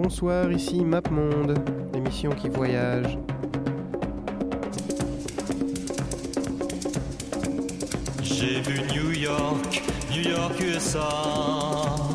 [0.00, 1.58] Bonsoir, ici MapMonde,
[1.92, 3.18] l'émission qui voyage.
[8.22, 9.82] J'ai vu New York,
[10.12, 12.07] New York USA.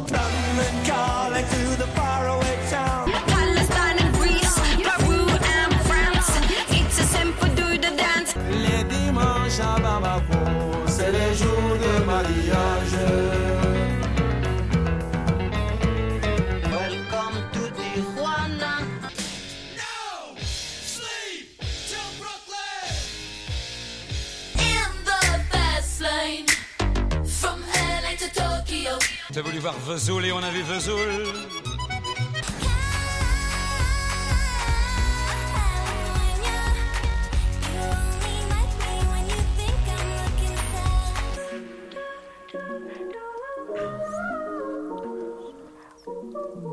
[29.64, 30.98] voir et on a vu Vesoul.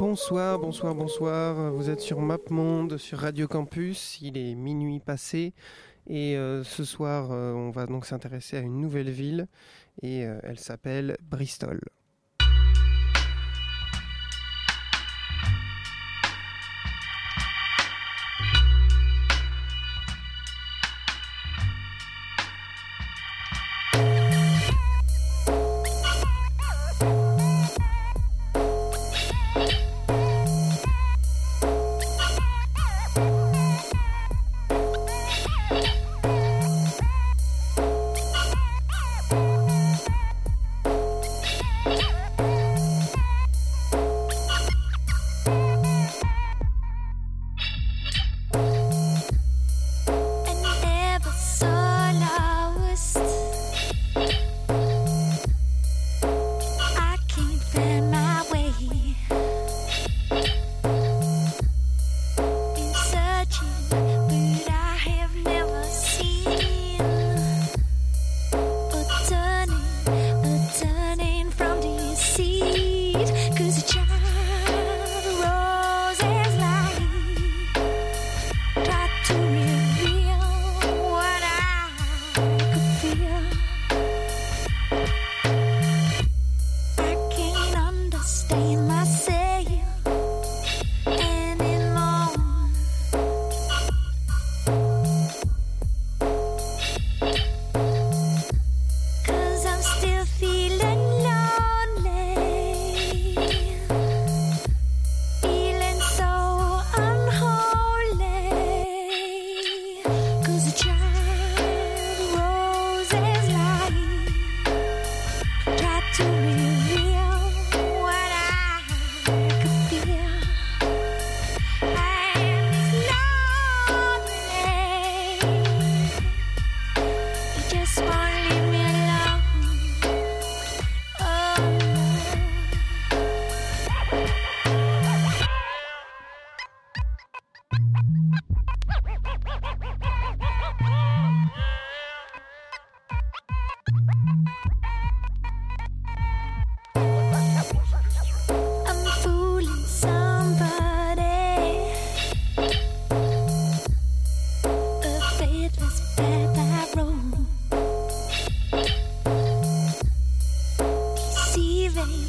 [0.00, 1.72] Bonsoir, bonsoir, bonsoir.
[1.72, 4.18] Vous êtes sur MapMonde, sur Radio Campus.
[4.20, 5.54] Il est minuit passé.
[6.08, 9.46] Et euh, ce soir, euh, on va donc s'intéresser à une nouvelle ville.
[10.02, 11.80] Et euh, elle s'appelle Bristol.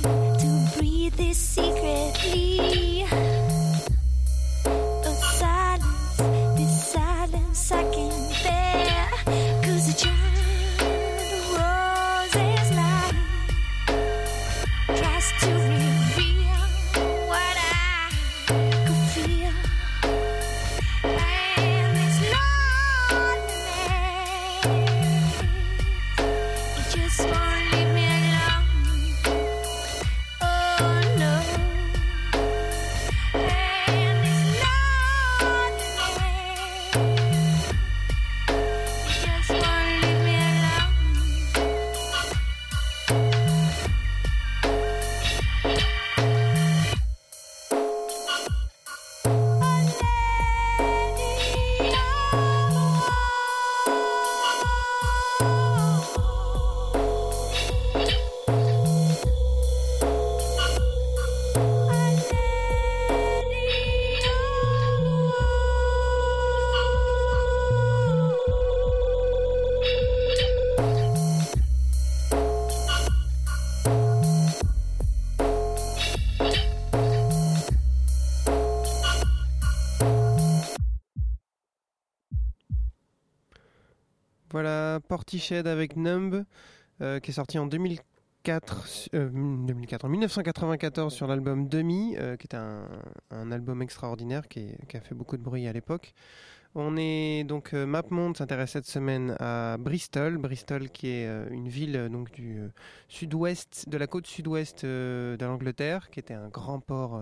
[0.06, 0.31] you.
[85.32, 86.44] Portiched avec Numb,
[87.00, 92.48] euh, qui est sorti en 2004, euh, 2004, en 1994 sur l'album Demi, euh, qui
[92.48, 96.14] est un, album extraordinaire qui, qui a fait beaucoup de bruit à l'époque.
[96.76, 102.34] On est donc MapMonde s'intéresse cette semaine à Bristol, Bristol qui est une ville donc
[102.34, 102.60] du
[103.08, 107.22] sud-ouest de la côte sud-ouest de l'Angleterre, qui était un grand port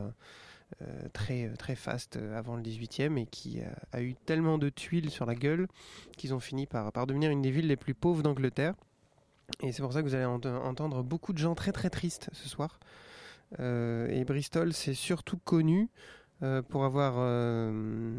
[1.13, 3.59] très euh, très faste euh, avant le 18e et qui
[3.91, 5.67] a, eu tellement de tuiles sur la gueule
[6.17, 8.75] qu'ils ont fini par, par devenir une des villes les plus pauvres d'Angleterre.
[9.61, 12.29] Et c'est pour ça que vous allez ent- entendre beaucoup de gens très très tristes
[12.33, 12.79] ce soir.
[13.59, 15.89] Euh, et Bristol, c'est surtout connu
[16.43, 18.13] euh, pour, avoir, euh,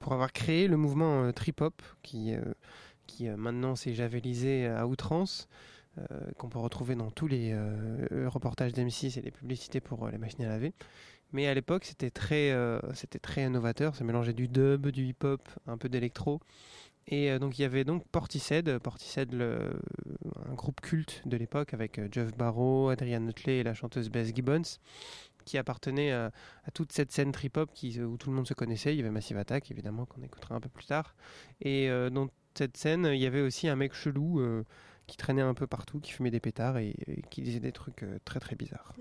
[0.00, 2.40] pour avoir créé le mouvement euh, trip-hop qui, euh,
[3.06, 5.48] qui euh, maintenant s'est javelisé à outrance,
[5.98, 6.04] euh,
[6.38, 10.18] qu'on peut retrouver dans tous les euh, reportages d'M6 et les publicités pour euh, les
[10.18, 10.72] machines à laver.
[11.32, 13.96] Mais à l'époque, c'était très, euh, c'était très innovateur.
[13.96, 16.40] Ça mélangeait du dub, du hip-hop, un peu d'électro.
[17.08, 19.72] Et euh, donc il y avait donc Portishead, Portishead, le,
[20.48, 24.32] un groupe culte de l'époque avec euh, Jeff Barrow, Adrian Nutley et la chanteuse Bess
[24.34, 24.78] Gibbons,
[25.44, 26.30] qui appartenait à,
[26.64, 28.94] à toute cette scène trip-hop où tout le monde se connaissait.
[28.94, 31.16] Il y avait Massive Attack, évidemment, qu'on écoutera un peu plus tard.
[31.60, 34.40] Et dans cette scène, il y avait aussi un mec chelou
[35.06, 36.94] qui traînait un peu partout, qui fumait des pétards et,
[37.30, 38.94] qui disait des trucs euh, très très bizarres.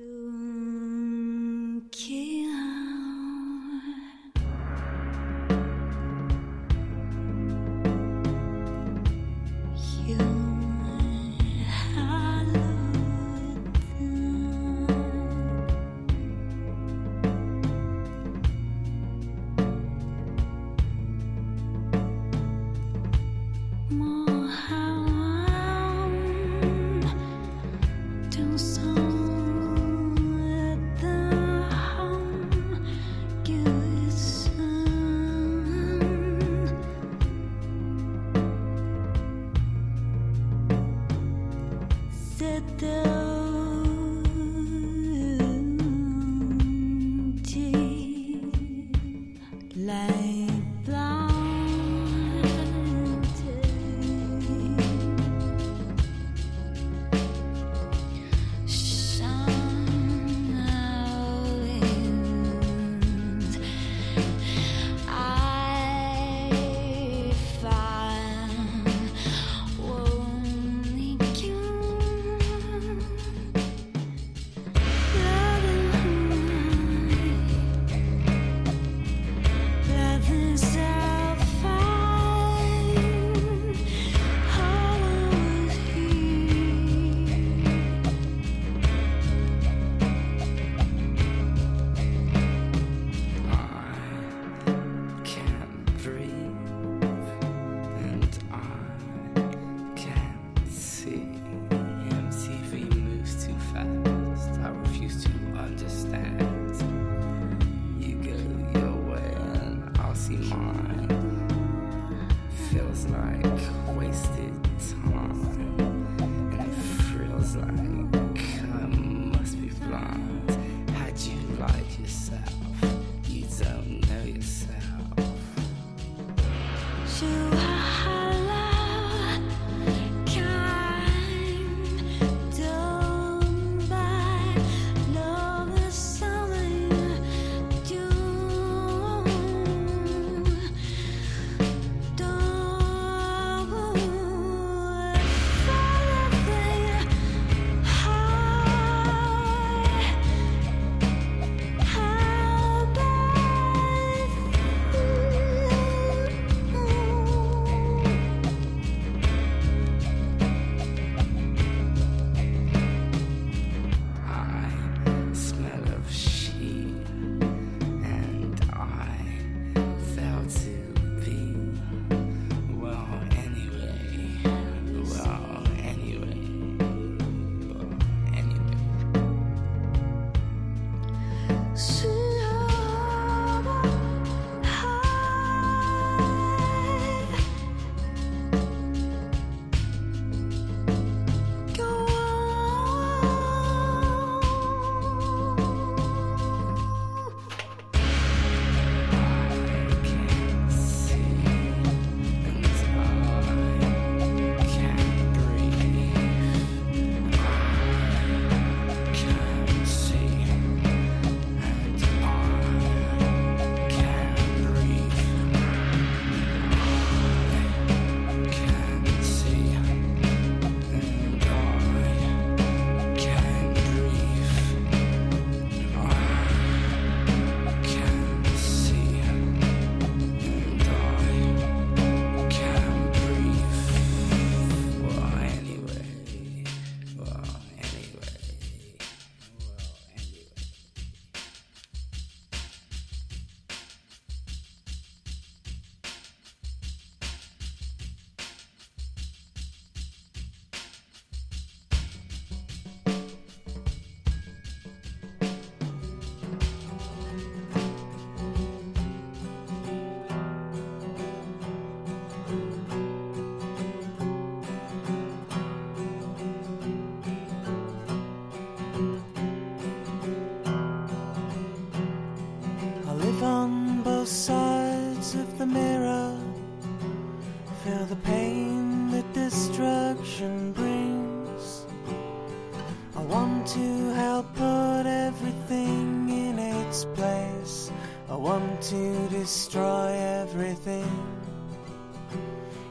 [283.74, 287.90] To help put everything in its place.
[288.30, 290.12] I want to destroy
[290.42, 291.10] everything.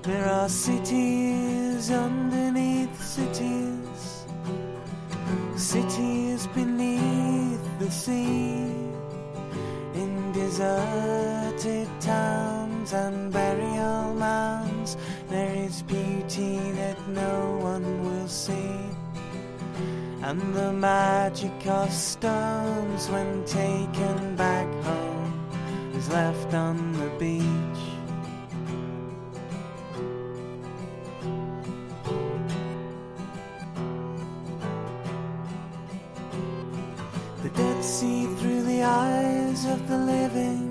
[0.03, 4.25] There are cities underneath cities,
[5.57, 8.73] cities beneath the sea,
[10.01, 13.50] in deserted towns and burial
[20.31, 25.33] and the magic of stones when taken back home
[25.97, 27.83] is left on the beach.
[37.43, 40.71] The dead see through the eyes of the living.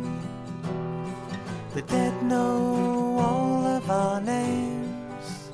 [1.73, 5.51] The dead know all of our names.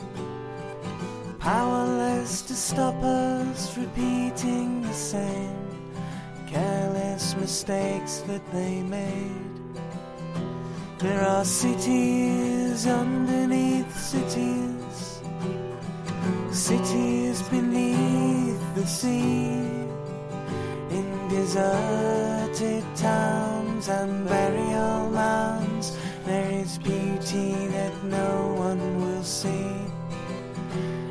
[1.40, 3.35] Powerless to stop us
[3.78, 5.68] repeating the same
[6.48, 9.52] careless mistakes that they made.
[11.00, 15.22] There are cities underneath cities,
[16.52, 19.86] cities beneath the sea
[20.98, 25.98] in deserted towns and burial mounds.
[26.26, 28.45] There is beauty that no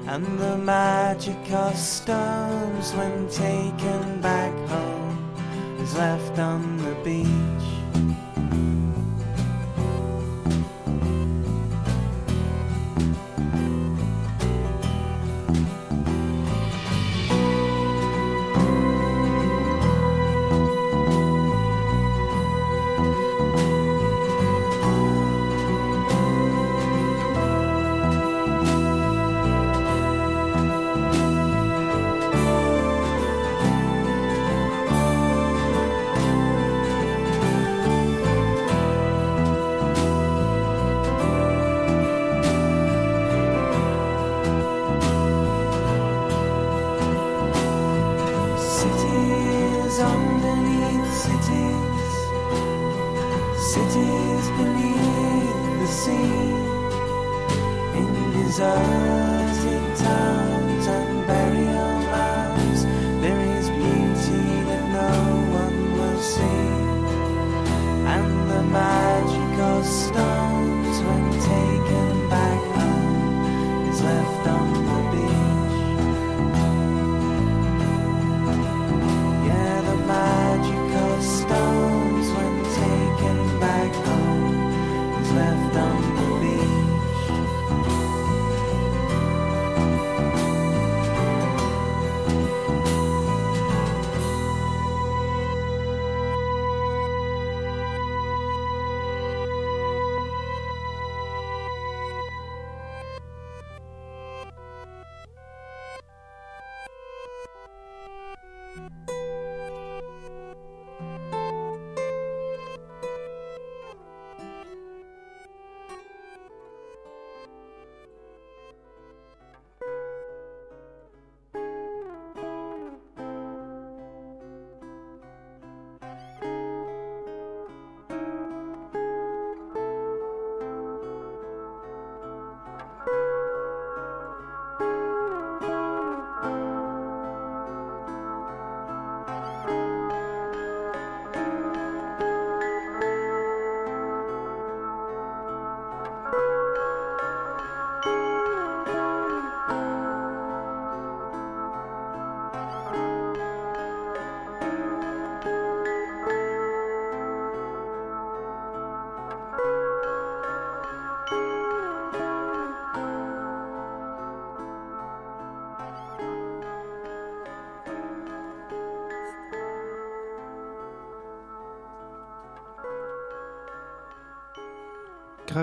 [0.07, 5.35] and the magic of stones when taken back home
[5.81, 7.74] is left on the beach.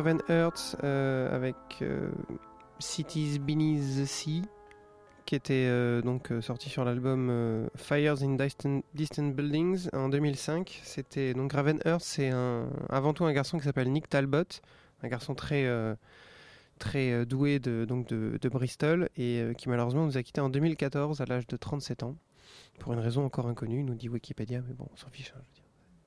[0.02, 2.10] Gravenhurst euh, avec euh,
[2.80, 4.42] Cities Beneath the Sea,
[5.26, 10.82] qui était euh, donc sorti sur l'album Fires in Distant, Distant Buildings en 2005.
[10.84, 11.54] C'était donc
[12.00, 12.32] c'est
[12.90, 14.44] avant tout un garçon qui s'appelle Nick Talbot,
[15.04, 15.70] un garçon très
[16.80, 21.26] très doué de, donc de, Bristol et qui malheureusement nous a quitté en 2014 à
[21.26, 22.16] l'âge de 37 ans
[22.80, 25.32] pour une raison encore inconnue, nous dit Wikipédia, mais bon, on s'en fiche.
[25.38, 25.61] hein.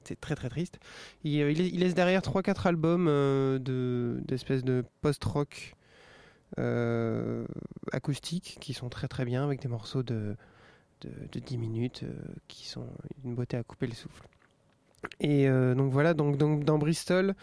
[0.05, 0.79] C'est très très triste.
[1.25, 5.75] Il, euh, laisse derrière 3-4 albums euh, de- d'espèces de, post-rock
[6.59, 7.47] euh,
[7.93, 10.37] acoustiques qui sont très très bien avec des morceaux de,
[11.01, 12.05] de, de 10 minutes
[12.49, 12.87] qui sont
[13.25, 14.23] une beauté à couper le souffle.
[15.21, 17.35] Et donc voilà, donc, dans Bristol,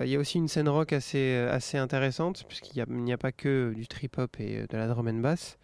[0.00, 3.72] il y a aussi une scène rock assez, assez intéressante puisqu'il n'y a, pas que
[3.74, 5.58] du trip-hop et de la drum and bass.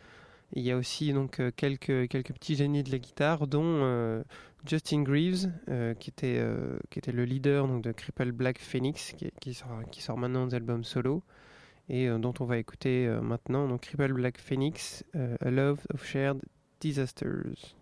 [0.52, 4.22] Il y a aussi donc euh, quelques, petits génies de la guitare, dont euh,
[4.64, 10.54] Justin Greaves, euh, qui, était, le leader de Cripple Black Phoenix, qui, sort, maintenant des
[10.54, 11.22] albums solo,
[11.88, 16.40] et dont on va écouter maintenant donc Cripple Black Phoenix, A Love of Shared
[16.80, 17.76] Disasters.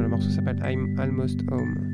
[0.00, 1.87] Le morceau s'appelle I'm Almost Home.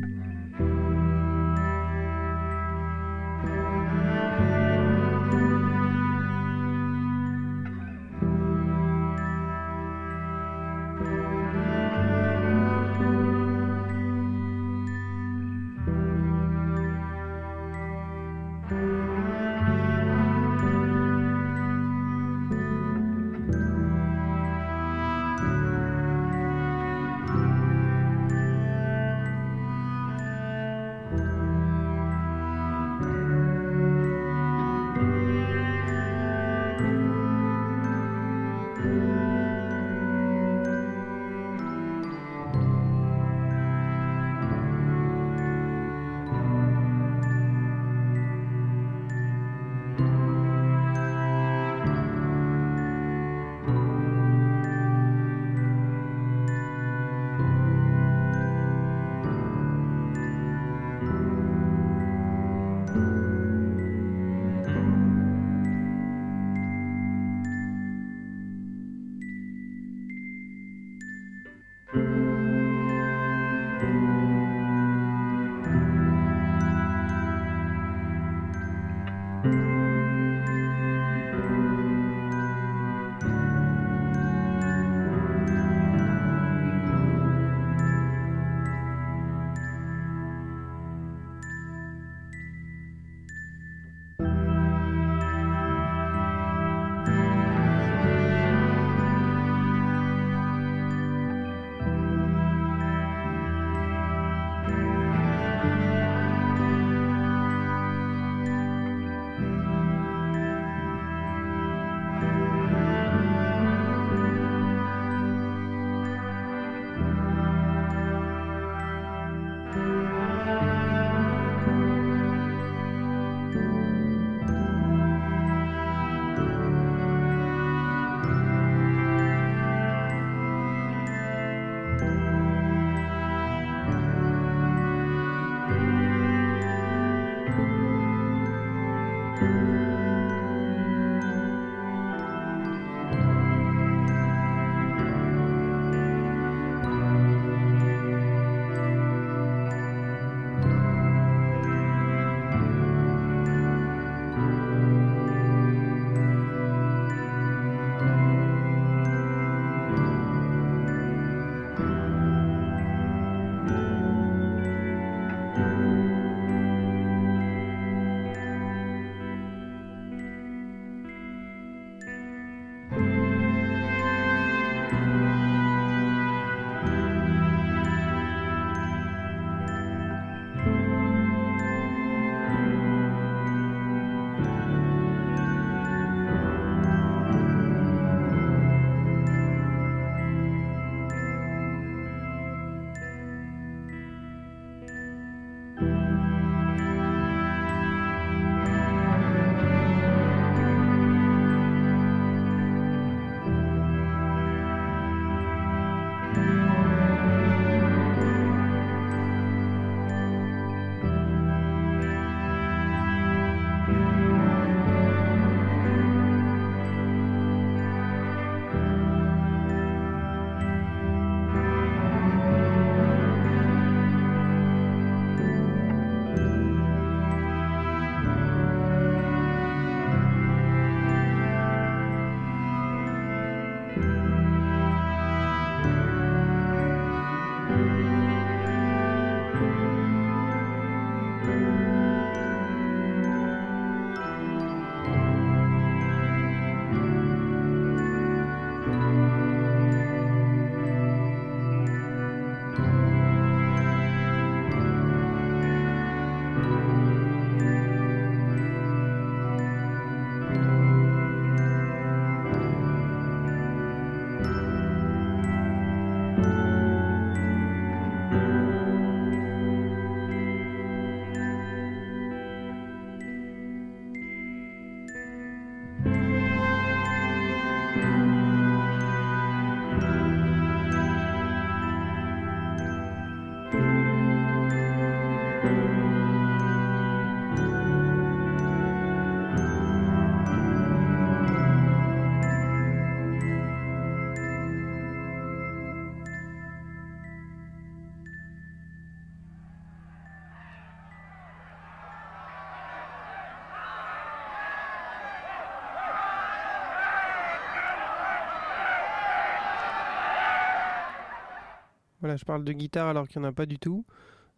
[312.24, 314.06] Voilà, je parle de guitare alors qu'il n'y en a pas du tout.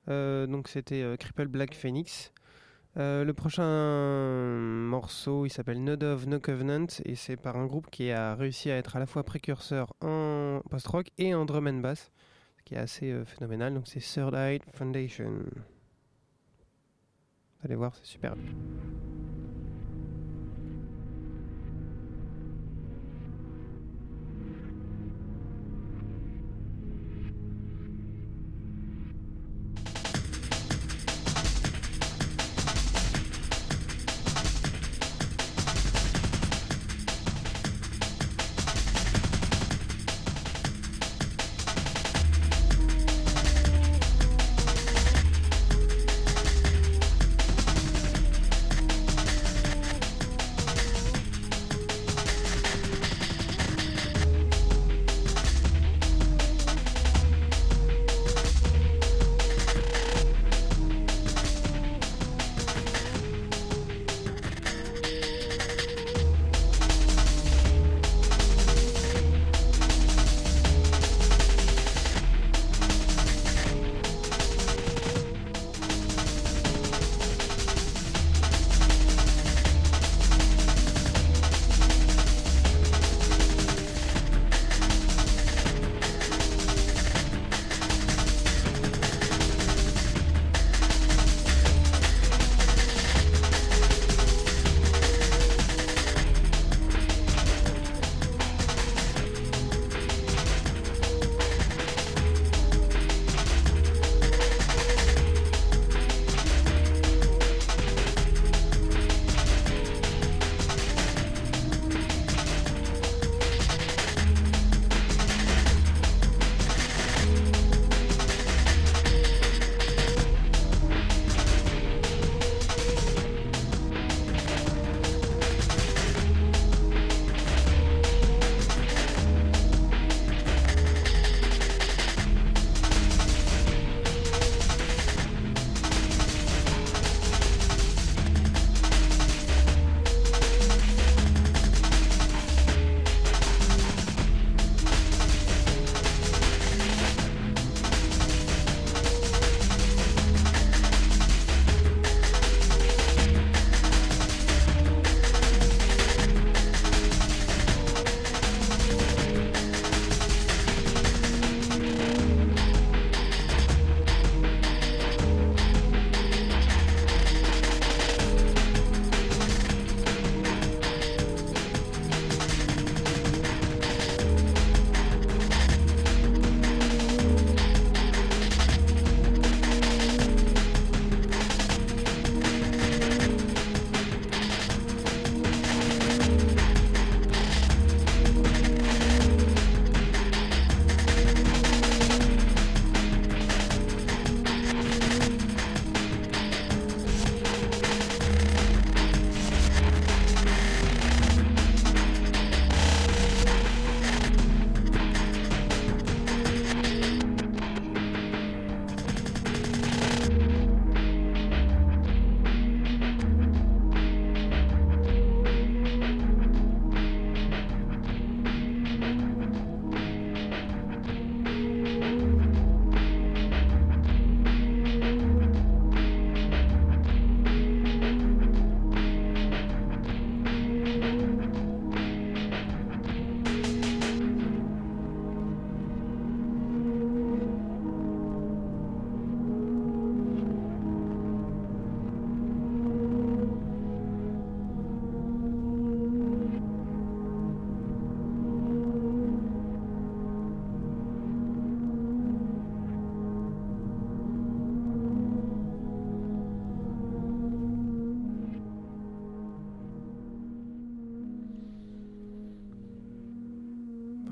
[0.09, 2.33] Euh, donc c'était euh, Cripple Black Phoenix.
[2.97, 3.67] Euh, le prochain
[4.89, 8.71] morceau, il s'appelle Node of No Covenant et c'est par un groupe qui a réussi
[8.71, 12.13] à être à la fois précurseur en post-rock et en drum and bass,
[12.59, 13.75] ce qui est assez phénoménal.
[13.75, 15.33] Donc c'est Third Eye Foundation.
[17.59, 18.37] Vous allez voir, c'est super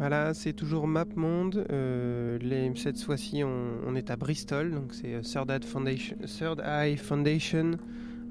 [0.07, 1.65] Voilà, c'est toujours MapMonde.
[1.71, 2.39] Euh,
[2.75, 5.51] cette fois-ci, on, est à Bristol, donc c'est euh, Third
[6.63, 7.79] Eye Foundation,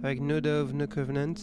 [0.03, 1.33] avec No Dove, No Covenant.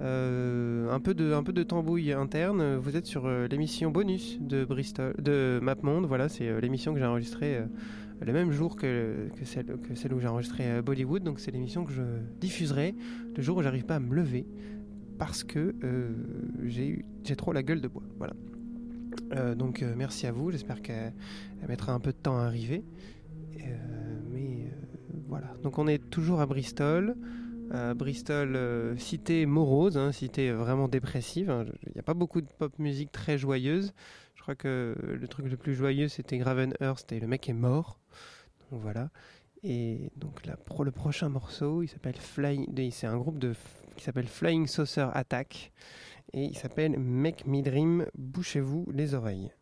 [0.00, 2.76] Euh, un peu de un peu de tambouille interne.
[2.76, 6.06] Vous êtes sur euh, l'émission bonus de Bristol, de MapMonde.
[6.06, 7.58] Voilà, c'est l'émission que j'ai enregistrée
[8.22, 11.24] le même jour que, celle que celle où j'ai enregistré Bollywood.
[11.24, 12.02] Donc c'est l'émission que je
[12.40, 12.94] diffuserai
[13.36, 14.46] le jour où j'arrive pas à me lever
[15.18, 15.74] parce que
[16.64, 17.04] j'ai
[17.36, 18.04] trop la gueule de bois.
[18.16, 18.32] Voilà.
[19.32, 21.12] Euh, donc euh, merci à vous, j'espère qu'elle
[21.62, 22.84] elle mettra un peu de temps à arriver.
[23.60, 24.72] Euh, mais
[25.28, 27.16] voilà, donc on est toujours à Bristol.
[27.96, 28.58] Bristol,
[28.96, 31.50] cité morose, hein, cité vraiment dépressive.
[31.50, 31.66] hein.
[31.86, 33.92] Il n'y a pas beaucoup de pop musique très joyeuse.
[34.36, 37.98] Je crois que le truc le plus joyeux c'était Gravenhurst et le mec est mort.
[38.70, 39.10] Donc voilà.
[39.62, 42.14] Et donc le prochain morceau, il s'appelle.
[42.90, 43.44] C'est un groupe
[43.96, 45.70] qui s'appelle Flying Saucer Attack
[46.32, 48.06] et il s'appelle Make Me Dream.
[48.16, 49.52] Bouchez-vous les oreilles.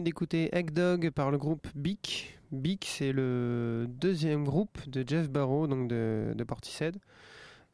[0.00, 2.38] D'écouter Egg Dog par le groupe Beak.
[2.52, 6.96] Beak, c'est le deuxième groupe de Jeff Barrow, donc de, de Portishead,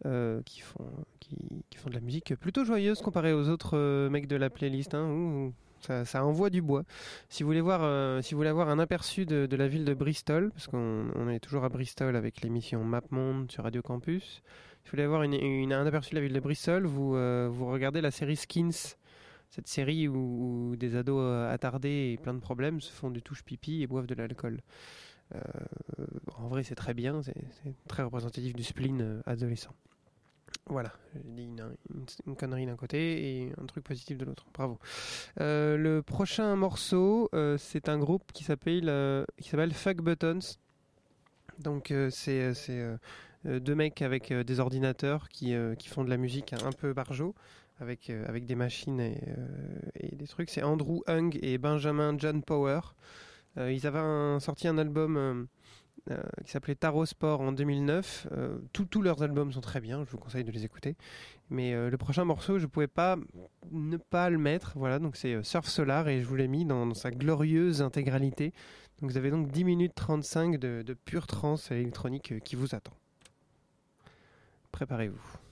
[0.06, 0.84] euh, qui, font,
[1.20, 1.36] qui,
[1.76, 4.94] font de la musique plutôt joyeuse comparée aux autres euh, mecs de la playlist.
[4.94, 5.52] hein.
[5.80, 6.84] Ça, envoie du bois.
[7.28, 9.92] Si vous voulez voir, euh, si vous voulez avoir un aperçu de, la ville de
[9.92, 14.42] Bristol, parce qu'on on est toujours à Bristol avec l'émission Map Monde sur Radio Campus.
[14.82, 17.10] Si vous voulez avoir une, un aperçu de la ville de Bristol, vous,
[17.52, 18.96] vous regardez la série Skins
[19.54, 23.44] cette série où, des ados euh, attardés et plein de problèmes se font du touche
[23.44, 24.60] pipi et boivent de l'alcool.
[25.32, 25.40] Euh,
[26.34, 27.34] en vrai, c'est très bien, c'est
[27.86, 29.72] très représentatif du spleen euh, adolescent.
[30.66, 34.46] Voilà, j'ai dit une, connerie d'un côté et un truc positif de l'autre.
[34.52, 34.78] Bravo.
[35.36, 37.28] Le prochain morceau,
[37.58, 40.38] c'est un groupe qui s'appelle qui s'appelle Fuck Buttons.
[41.58, 42.52] Donc c'est
[43.44, 47.34] deux mecs avec des ordinateurs qui, qui font de la musique un peu barjo
[47.80, 49.46] avec, euh, avec des machines et, euh,
[49.94, 50.50] et des trucs.
[50.50, 52.80] C'est Andrew Hung et Benjamin John Power.
[53.58, 55.46] Euh, ils avaient sorti un album
[56.44, 58.26] qui s'appelait Tarot Sport en 2009.
[58.32, 60.96] Euh, tous- leurs albums sont très bien, je vous conseille de les écouter.
[61.48, 63.16] Mais le prochain morceau, je pouvais pas
[63.70, 64.72] ne pas le mettre.
[64.76, 68.52] Voilà, donc c'est Surf Solar et je vous l'ai mis dans, sa glorieuse intégralité.
[69.00, 72.92] Donc vous avez donc 10 minutes 35 de, de pure trance électronique qui vous attend.
[74.72, 75.43] Préparez-vous.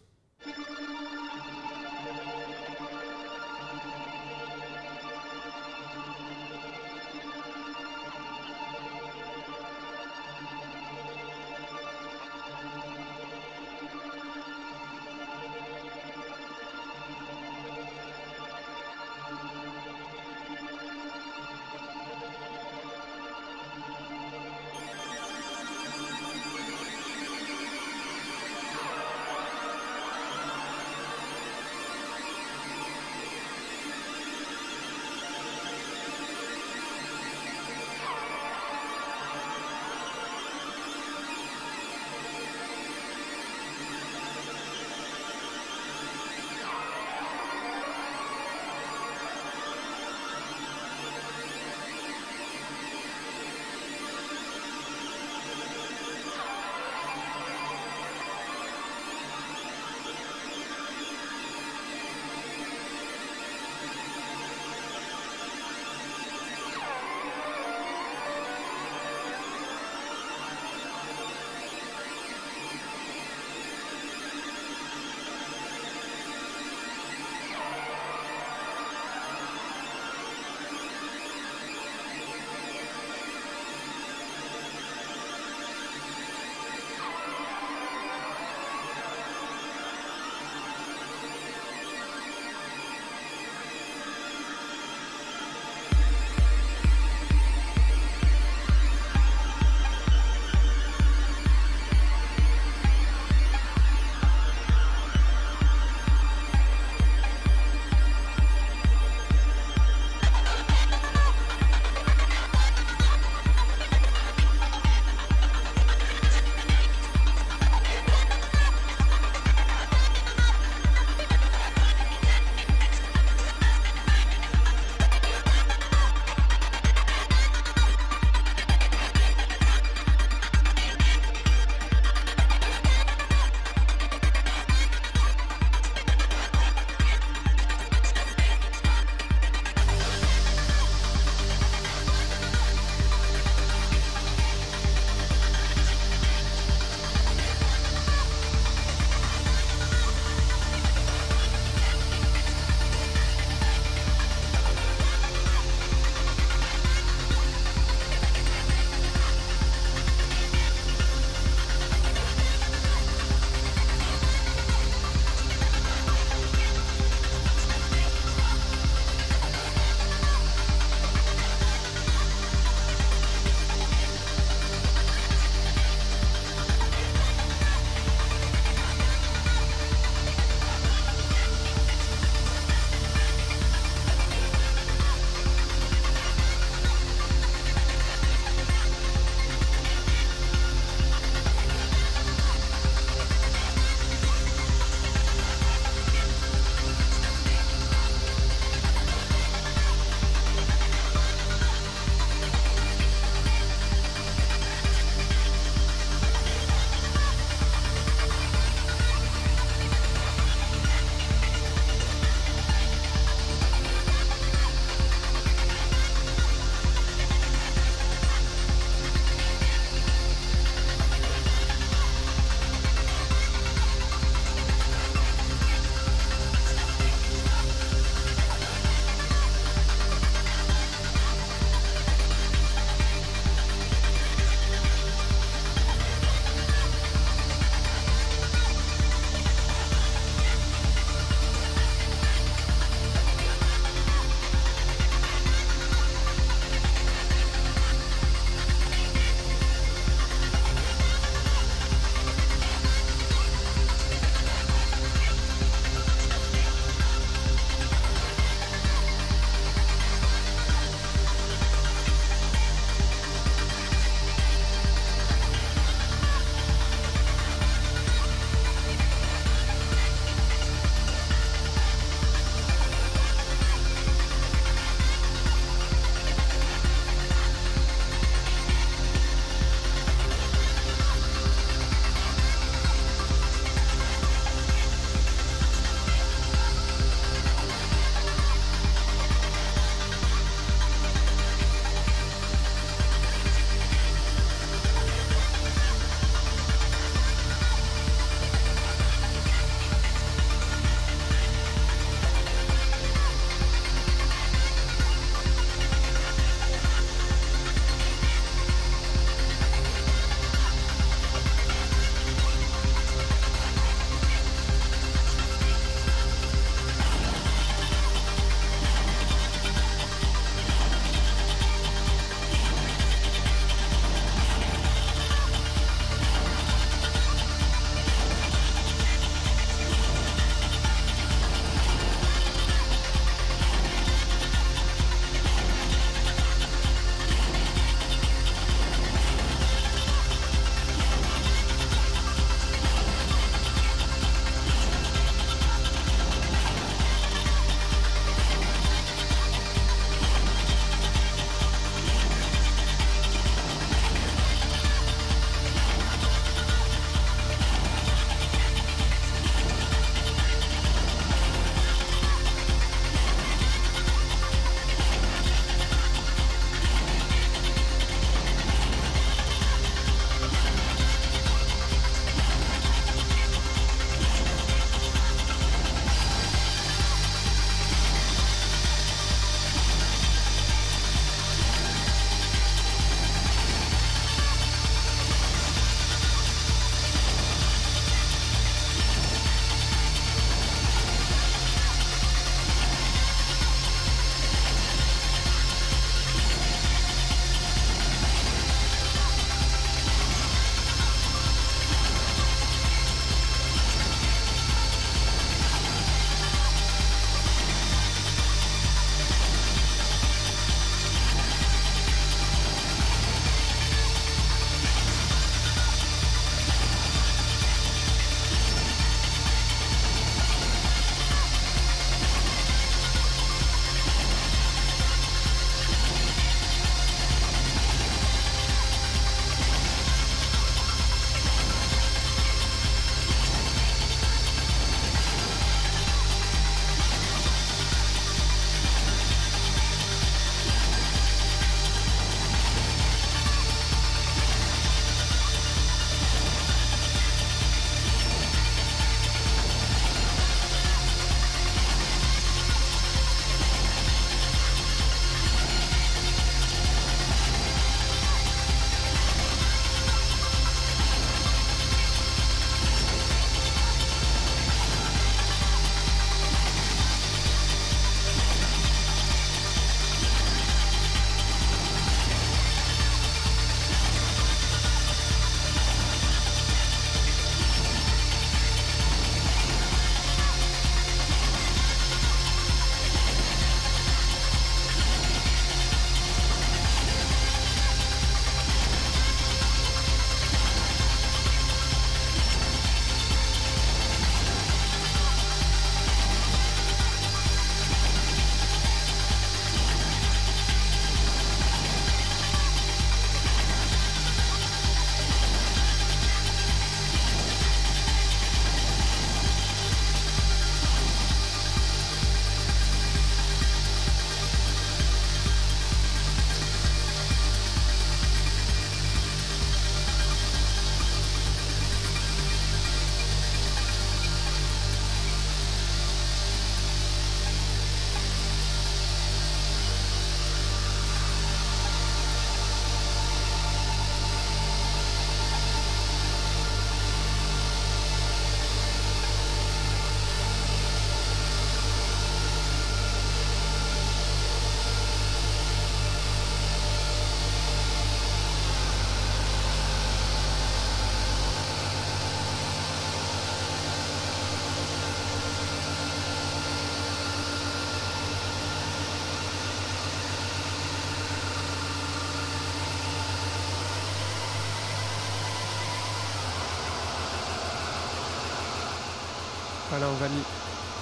[569.93, 570.26] Voilà, on va,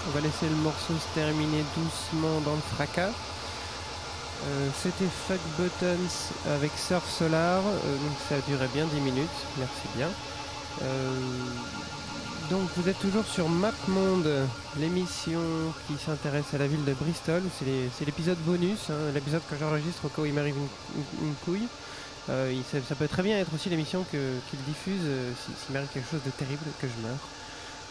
[0.09, 3.11] on va laisser le morceau se terminer doucement dans le fracas.
[4.47, 9.29] Euh, C'était Fuck Buttons avec Surf Solar, euh, donc ça a duré bien 10 minutes,
[9.59, 10.09] merci bien.
[10.83, 11.11] Euh,
[12.51, 14.29] donc vous êtes toujours sur Map Monde,
[14.79, 15.41] l'émission
[15.87, 17.43] qui s'intéresse à la ville de Bristol.
[17.61, 20.57] C'est l'épisode bonus, hein, l'épisode que j'enregistre au cas où il m'arrive
[21.23, 21.69] une, couille.
[22.29, 26.11] Il- ça, peut très bien être aussi l'émission qu'il diffuse euh, si- s'il m'arrive quelque
[26.11, 27.19] chose de terrible, que je meurs.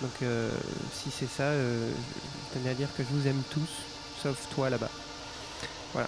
[0.02, 0.50] Donc euh,
[0.94, 1.90] si c'est ça, euh,
[2.66, 3.70] à dire que je vous aime tous,
[4.22, 4.90] sauf toi là-bas.
[5.94, 6.08] Voilà.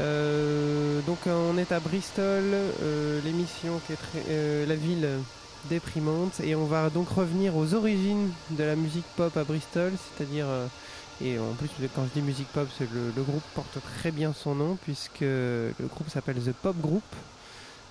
[0.00, 2.44] Euh, donc on est à Bristol,
[2.82, 5.08] euh, l'émission qui est très, la ville
[5.70, 10.46] déprimante, et on va donc revenir aux origines de la musique pop à Bristol, c'est-à-dire
[11.22, 14.54] et en plus quand je dis musique pop, le, le groupe porte très bien son
[14.54, 17.04] nom puisque le groupe s'appelle The Pop Group,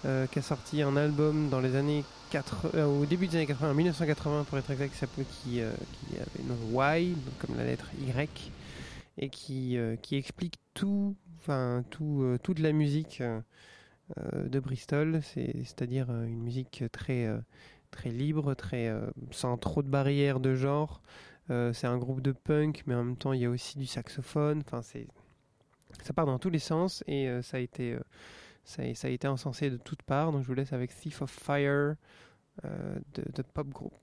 [0.03, 2.03] qui a sorti un album dans les années
[2.33, 5.71] 80, euh, au début des années 80, en 1980 pour être exact, s'appelait qui, euh,
[5.93, 6.55] qui avait nom
[6.89, 8.51] Y, comme la lettre Y,
[9.19, 13.21] et qui, euh, qui explique tout, enfin tout, euh, toute la musique
[14.35, 17.27] de Bristol, c'est- c'est-à-dire une musique très,
[17.89, 18.93] très libre, très
[19.31, 21.01] sans trop de barrières de genre.
[21.49, 24.61] C'est un groupe de punk, mais en même temps il y a aussi du saxophone.
[24.65, 25.07] Enfin, c'est
[26.03, 27.97] ça part dans tous les sens et ça a été
[28.63, 30.31] ça, a, été encensé de toutes parts.
[30.31, 31.95] Donc je vous laisse avec Thief of Fire
[32.65, 33.93] euh, de, de Pop Group.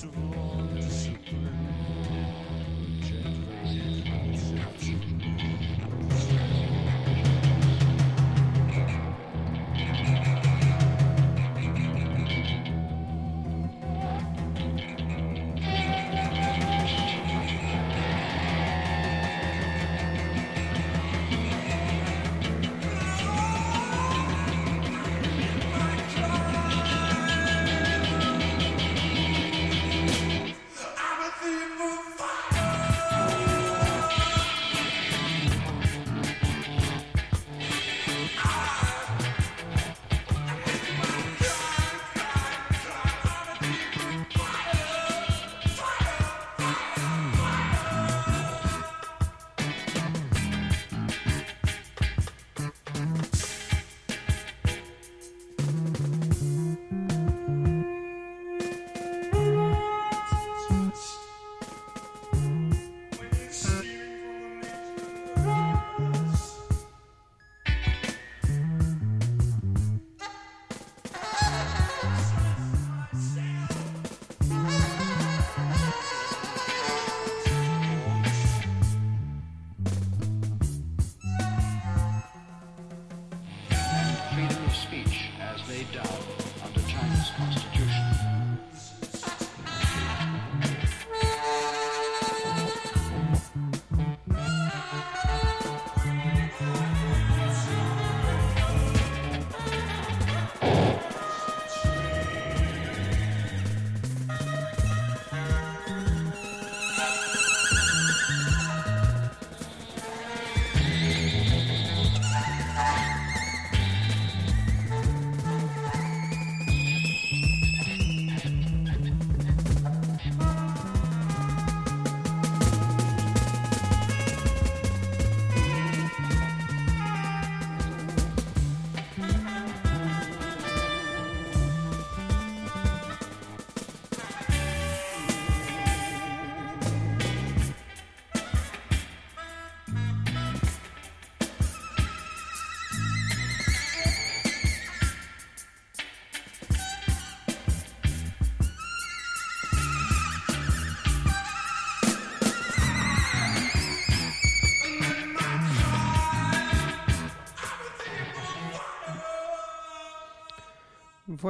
[0.00, 0.29] to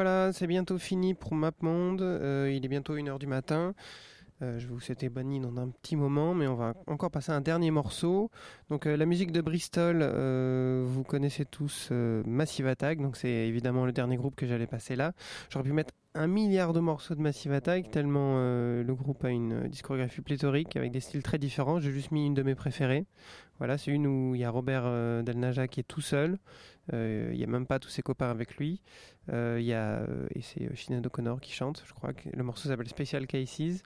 [0.03, 2.01] Voilà, c'est bientôt fini pour MapMonde.
[2.01, 3.75] Euh, il est bientôt 1h du matin.
[4.41, 7.33] Euh, je vous souhaiter bonne nuit dans un petit moment, mais on va encore passer
[7.33, 8.31] un dernier morceau.
[8.71, 10.03] Donc euh, la musique de Bristol,
[10.87, 15.13] vous connaissez tous Massive Attack, donc c'est évidemment le dernier groupe que j'allais passer là.
[15.51, 19.69] J'aurais pu mettre un milliard de morceaux de Massive Attack, tellement le groupe a une
[19.69, 21.79] discographie pléthorique avec des styles très différents.
[21.79, 23.05] J'ai juste mis une de mes préférées.
[23.61, 26.39] Voilà, c'est une où il y a Robert euh, Del Naja qui est tout seul.
[26.93, 28.81] Euh, Il n'y a même pas tous ses copains avec lui.
[29.33, 33.27] Euh, euh, et c'est Sinead O'Connor qui chante, je crois que le morceau s'appelle Special
[33.27, 33.83] Cases.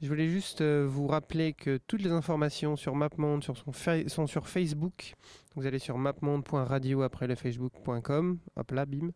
[0.00, 5.14] Je voulais juste vous rappeler que toutes les informations sur MapMonde sont sur Facebook.
[5.54, 9.12] Vous allez sur mapmonde.radio après le facebook.com, hop là, bim.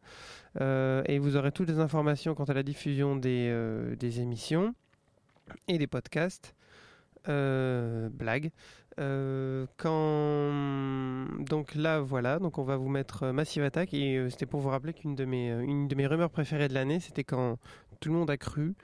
[1.09, 4.77] Et vous aurez toutes les informations quant à la diffusion des, émissions
[5.67, 6.55] et des podcasts.
[7.27, 8.53] Blague.
[8.99, 14.31] Euh, quand donc là voilà donc on va vous mettre euh, Massive Attack et euh,
[14.31, 17.23] c'était pour vous rappeler qu'une de mes une de mes rumeurs préférées de l'année c'était
[17.25, 17.59] quand
[18.01, 18.75] tout le monde a cru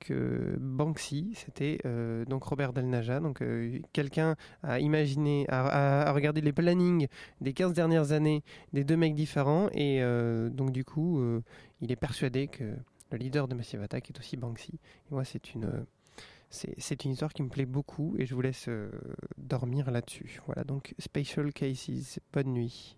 [0.00, 1.78] que Banksy c'était
[2.28, 3.42] donc Robert Del Naja donc
[3.92, 7.08] quelqu'un a imaginé a, a- regardé les plannings
[7.42, 8.42] des 15 dernières années
[8.72, 10.00] des deux mecs différents et
[10.52, 11.20] donc du coup
[11.80, 12.64] il est persuadé que
[13.10, 14.74] le leader de Massive Attack est aussi Banksy.
[15.10, 15.84] Et moi c'est une
[16.50, 18.90] c'est une histoire qui me plaît beaucoup et je vous laisse euh,
[19.36, 20.40] dormir là-dessus.
[20.46, 22.97] Voilà, donc Special Cases, bonne nuit.